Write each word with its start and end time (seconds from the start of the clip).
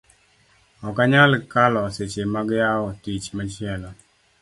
ok 0.87 0.97
anyal 1.03 1.31
kalo 1.53 1.81
seche 1.95 2.23
mag 2.33 2.47
yawo 2.61 2.87
tich 3.01 3.25
machielo 3.35 3.89